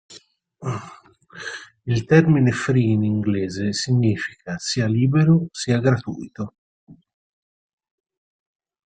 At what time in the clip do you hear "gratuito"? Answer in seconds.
5.77-6.55